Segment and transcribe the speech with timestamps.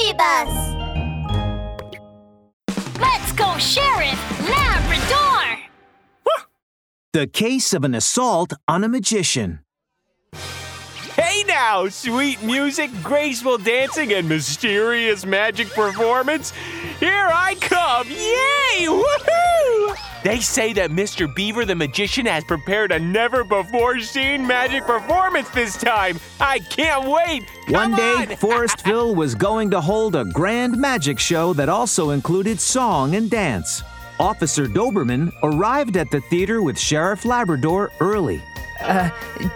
[0.00, 0.48] Scooby Bus!
[2.98, 5.58] Let's go, Sheriff Labrador!
[7.12, 9.60] The case of an assault on a magician.
[11.14, 16.52] Hey now, sweet music, graceful dancing, and mysterious magic performance.
[16.98, 18.08] Here I come!
[18.08, 18.86] Yay!
[18.86, 19.96] Woohoo!
[20.22, 21.34] They say that Mr.
[21.34, 26.20] Beaver the magician has prepared a never before seen magic performance this time.
[26.38, 27.46] I can't wait!
[27.66, 28.26] Come One day, on.
[28.36, 33.82] Forestville was going to hold a grand magic show that also included song and dance.
[34.18, 38.42] Officer Doberman arrived at the theater with Sheriff Labrador early.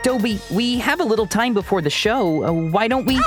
[0.02, 2.44] Dobie, we have a little time before the show.
[2.44, 3.16] Uh, why don't we?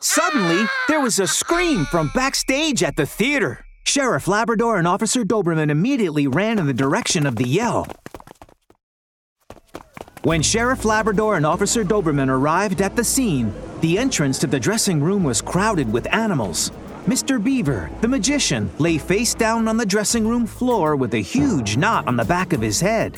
[0.00, 3.63] Suddenly, there was a scream from backstage at the theater.
[3.94, 7.86] Sheriff Labrador and Officer Doberman immediately ran in the direction of the yell.
[10.24, 15.00] When Sheriff Labrador and Officer Doberman arrived at the scene, the entrance to the dressing
[15.00, 16.72] room was crowded with animals.
[17.06, 17.38] Mr.
[17.38, 22.08] Beaver, the magician, lay face down on the dressing room floor with a huge knot
[22.08, 23.16] on the back of his head.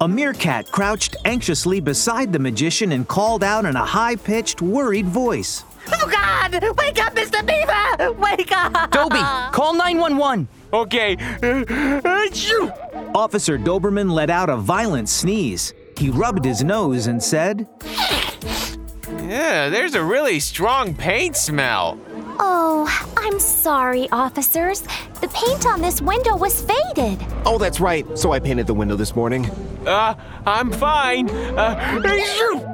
[0.00, 5.06] A meerkat crouched anxiously beside the magician and called out in a high pitched, worried
[5.06, 5.64] voice.
[6.04, 6.52] Oh God!
[6.78, 7.46] Wake up, Mr.
[7.46, 8.12] Beaver!
[8.20, 8.90] Wake up!
[8.90, 9.20] Dobie,
[9.52, 10.48] call 911.
[10.72, 11.16] Okay.
[11.16, 13.12] Achoo!
[13.14, 15.72] Officer Doberman let out a violent sneeze.
[15.96, 17.68] He rubbed his nose and said,
[19.06, 22.00] Yeah, there's a really strong paint smell.
[22.40, 24.82] Oh, I'm sorry, officers.
[25.20, 27.24] The paint on this window was faded.
[27.44, 28.18] Oh, that's right.
[28.18, 29.48] So I painted the window this morning.
[29.86, 30.14] Uh,
[30.46, 31.30] I'm fine.
[31.30, 32.71] Uh, achoo!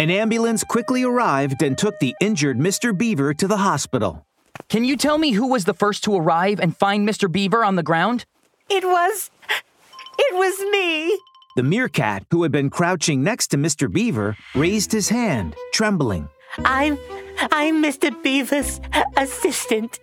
[0.00, 2.96] An ambulance quickly arrived and took the injured Mr.
[2.96, 4.24] Beaver to the hospital.
[4.68, 7.30] Can you tell me who was the first to arrive and find Mr.
[7.30, 8.24] Beaver on the ground?
[8.70, 9.32] It was.
[10.16, 11.18] It was me!
[11.56, 13.92] The meerkat, who had been crouching next to Mr.
[13.92, 16.28] Beaver, raised his hand, trembling.
[16.58, 16.96] I'm.
[17.50, 18.10] I'm Mr.
[18.22, 18.80] Beaver's
[19.16, 19.98] assistant.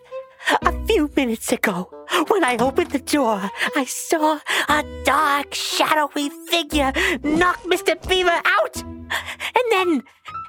[0.63, 1.89] A few minutes ago,
[2.27, 6.91] when I opened the door, I saw a dark, shadowy figure
[7.23, 7.95] knock Mr.
[8.09, 8.94] Beaver out.
[9.09, 10.03] And then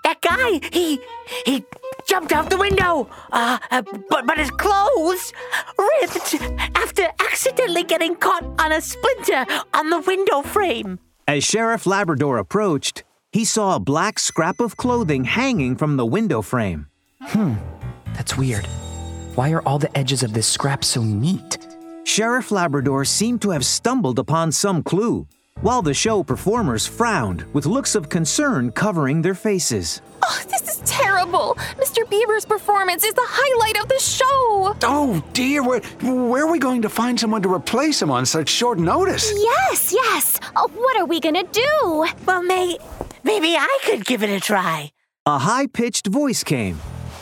[0.05, 1.01] that guy, he
[1.45, 1.65] he
[2.07, 3.09] jumped out the window.
[3.33, 5.33] Uh, uh, but but his clothes
[5.79, 6.35] ripped
[6.77, 10.99] after accidentally getting caught on a splinter on the window frame.
[11.29, 13.03] As Sheriff Labrador approached,
[13.33, 16.87] he saw a black scrap of clothing hanging from the window frame.
[17.21, 17.55] Hmm,
[18.15, 18.67] that's weird.
[19.35, 21.59] Why are all the edges of this scrap so neat?
[22.05, 25.27] Sheriff Labrador seemed to have stumbled upon some clue,
[25.61, 30.01] while the show performers frowned with looks of concern covering their faces.
[30.23, 31.55] Oh, this is terrible.
[31.77, 32.09] Mr.
[32.09, 34.77] Beaver's performance is the highlight of the show.
[34.83, 38.49] Oh dear, where, where are we going to find someone to replace him on such
[38.49, 39.33] short notice?
[39.37, 40.41] Yes, yes.
[40.57, 42.07] Oh, what are we gonna do?
[42.27, 42.79] Well, may,
[43.25, 44.91] maybe I could give it a try.
[45.25, 46.79] A high pitched voice came.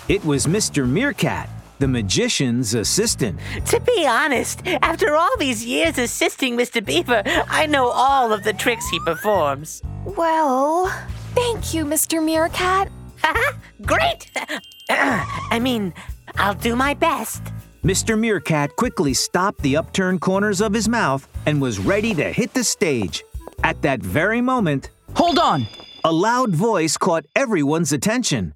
[0.09, 0.87] It was Mr.
[0.89, 1.49] Meerkat,
[1.85, 3.39] the magician's assistant.
[3.67, 6.83] To be honest, after all these years assisting Mr.
[6.83, 9.83] Beaver, I know all of the tricks he performs.
[10.07, 10.87] Well,
[11.35, 12.25] thank you, Mr.
[12.25, 12.89] Meerkat.
[13.83, 14.31] Great!
[14.89, 15.93] I mean,
[16.37, 17.43] I'll do my best.
[17.85, 18.19] Mr.
[18.19, 22.65] Meerkat quickly stopped the upturned corners of his mouth and was ready to hit the
[22.65, 23.23] stage.
[23.63, 25.67] At that very moment, Hold on!
[26.03, 28.55] a loud voice caught everyone's attention.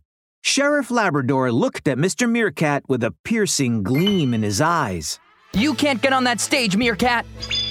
[0.48, 2.26] Sheriff Labrador looked at Mr.
[2.28, 5.20] Meerkat with a piercing gleam in his eyes.
[5.52, 7.26] You can't get on that stage, Meerkat!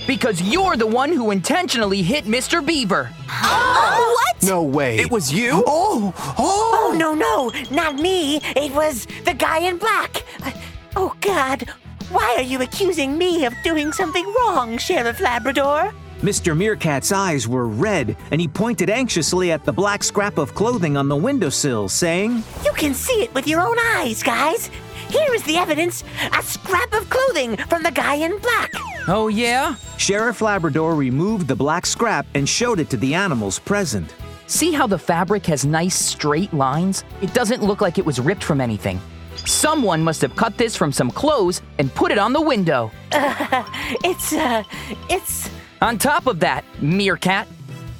[0.06, 2.64] Because you're the one who intentionally hit Mr.
[2.64, 3.10] Beaver!
[3.30, 4.44] Oh, what?
[4.44, 5.00] No way.
[5.00, 5.64] It was you?
[5.66, 6.92] Oh, oh!
[6.92, 8.42] Oh, no, no, not me.
[8.56, 10.24] It was the guy in black.
[10.44, 10.52] Uh,
[10.96, 11.68] Oh, God.
[12.12, 15.94] Why are you accusing me of doing something wrong, Sheriff Labrador?
[16.22, 16.57] Mr.
[16.57, 21.07] Meerkat's eyes were red, and he pointed anxiously at the black scrap of clothing on
[21.07, 24.72] the windowsill, saying, You can see it with your own eyes, guys.
[25.09, 26.03] Here is the evidence
[26.38, 28.72] a scrap of clothing from the guy in black.
[29.07, 29.75] Oh, yeah?
[29.97, 34.13] Sheriff Labrador removed the black scrap and showed it to the animals present.
[34.47, 37.03] See how the fabric has nice straight lines?
[37.22, 38.99] It doesn't look like it was ripped from anything.
[39.46, 42.91] Someone must have cut this from some clothes and put it on the window.
[44.03, 44.63] It's, uh,
[45.09, 45.49] it's.
[45.82, 47.47] On top of that, Meerkat,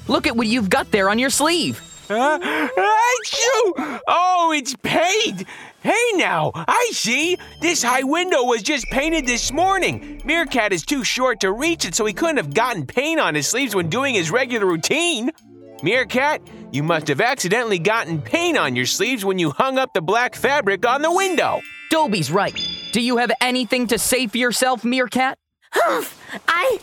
[0.08, 1.82] look at what you've got there on your sleeve.
[2.10, 4.00] Uh, achoo!
[4.08, 5.44] Oh, it's paint!
[5.82, 7.38] Hey now, I see!
[7.62, 10.22] This high window was just painted this morning.
[10.26, 13.48] Meerkat is too short to reach it, so he couldn't have gotten paint on his
[13.48, 15.32] sleeves when doing his regular routine.
[15.84, 16.42] Meerkat,
[16.72, 20.34] you must have accidentally gotten paint on your sleeves when you hung up the black
[20.34, 21.62] fabric on the window.
[21.92, 22.58] Dobie's right.
[22.92, 25.38] Do you have anything to say for yourself, Meerkat?
[25.74, 26.80] I.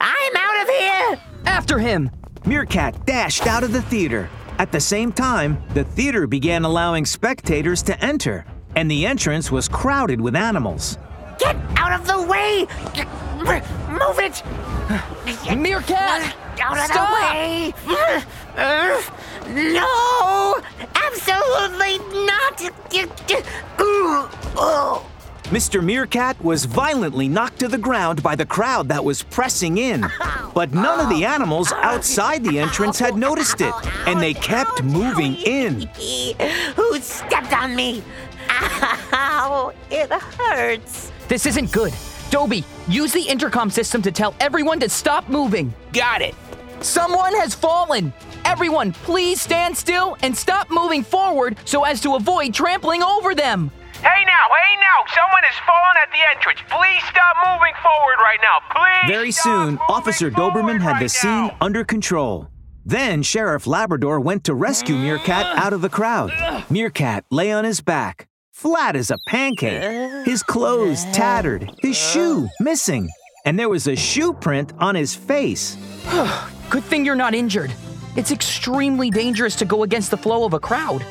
[0.00, 1.20] I'm out of here!
[1.46, 2.10] After him!
[2.46, 4.28] Meerkat dashed out of the theater.
[4.58, 8.44] At the same time, the theater began allowing spectators to enter,
[8.76, 10.98] and the entrance was crowded with animals.
[11.38, 12.66] Get out of the way!
[13.88, 14.42] Move it!
[15.56, 16.34] Meerkat!
[16.60, 17.08] Out of Stop!
[17.08, 17.74] the way!
[19.72, 20.60] No!
[20.94, 22.34] Absolutely not!
[25.54, 25.56] Oh.
[25.56, 25.84] Mr.
[25.84, 30.04] Meerkat was violently knocked to the ground by the crowd that was pressing in.
[30.54, 31.30] But none of the oh.
[31.30, 33.74] animals outside the entrance had noticed it,
[34.06, 35.80] and they kept moving in.
[36.76, 38.04] Who stepped on me?
[38.48, 39.72] Ow!
[39.90, 41.10] It hurts.
[41.26, 41.92] This isn't good.
[42.30, 45.74] Dobie, use the intercom system to tell everyone to stop moving.
[45.92, 46.36] Got it.
[46.80, 48.12] Someone has fallen.
[48.44, 53.72] Everyone, please stand still and stop moving forward so as to avoid trampling over them.
[54.04, 56.60] Hey now, hey now, someone has fallen at the entrance.
[56.68, 58.60] Please stop moving forward right now.
[58.70, 59.10] Please.
[59.10, 61.56] Very stop soon, Officer Doberman forward had the scene now.
[61.62, 62.48] under control.
[62.84, 66.32] Then Sheriff Labrador went to rescue Meerkat out of the crowd.
[66.68, 73.08] Meerkat lay on his back, flat as a pancake, his clothes tattered, his shoe missing,
[73.46, 75.78] and there was a shoe print on his face.
[76.68, 77.72] Good thing you're not injured.
[78.16, 81.02] It's extremely dangerous to go against the flow of a crowd.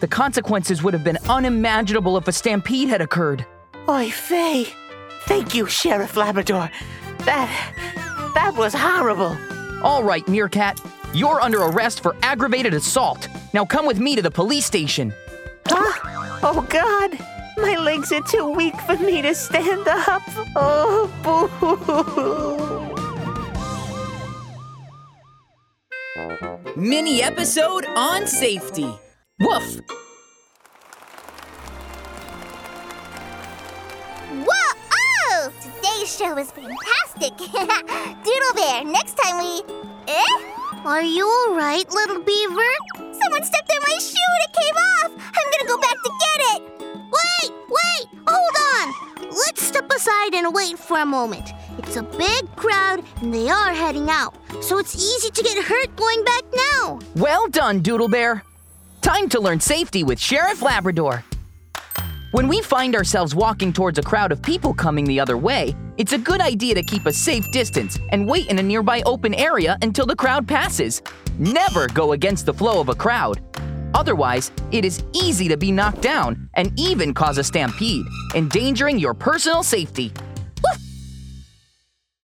[0.00, 3.44] The consequences would have been unimaginable if a stampede had occurred.
[3.88, 4.66] Oy vey.
[5.26, 6.70] Thank you, Sheriff Labrador.
[7.26, 7.50] That.
[8.34, 9.36] that was horrible.
[9.82, 10.80] All right, Meerkat,
[11.12, 13.28] you're under arrest for aggravated assault.
[13.52, 15.12] Now come with me to the police station.
[15.66, 16.38] Huh?
[16.42, 17.18] Oh, God.
[17.58, 20.22] My legs are too weak for me to stand up.
[20.56, 21.50] Oh, boo.
[26.76, 28.88] Mini episode on safety.
[29.40, 29.80] Woof!
[34.28, 34.72] Whoa!
[34.92, 35.52] Oh!
[35.62, 37.38] Today's show was fantastic!
[37.38, 39.62] Doodle Bear, next time we.
[40.08, 40.52] Eh?
[40.84, 42.70] Are you alright, little beaver?
[42.98, 45.12] Someone stepped on my shoe and it came off!
[45.34, 46.62] I'm gonna go back to get it!
[46.92, 47.50] Wait!
[47.70, 48.08] Wait!
[48.28, 49.30] Hold on!
[49.30, 51.48] Let's step aside and wait for a moment.
[51.78, 55.96] It's a big crowd and they are heading out, so it's easy to get hurt
[55.96, 56.98] going back now.
[57.16, 58.44] Well done, Doodle Bear.
[59.02, 61.24] Time to learn safety with Sheriff Labrador.
[62.32, 66.12] When we find ourselves walking towards a crowd of people coming the other way, it's
[66.12, 69.78] a good idea to keep a safe distance and wait in a nearby open area
[69.80, 71.00] until the crowd passes.
[71.38, 73.40] Never go against the flow of a crowd.
[73.94, 78.04] Otherwise, it is easy to be knocked down and even cause a stampede,
[78.34, 80.12] endangering your personal safety.